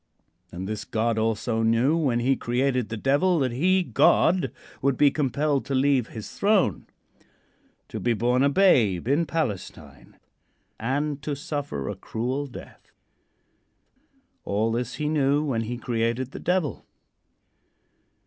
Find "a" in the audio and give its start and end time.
8.41-8.49, 11.87-11.93